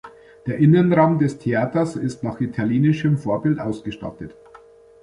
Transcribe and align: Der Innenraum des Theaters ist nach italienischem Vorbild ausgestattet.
Der 0.47 0.57
Innenraum 0.57 1.19
des 1.19 1.37
Theaters 1.37 1.95
ist 1.95 2.23
nach 2.23 2.41
italienischem 2.41 3.19
Vorbild 3.19 3.59
ausgestattet. 3.59 4.33